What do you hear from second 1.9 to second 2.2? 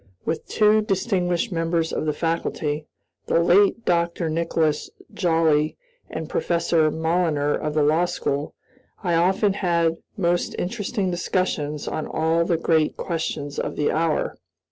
of the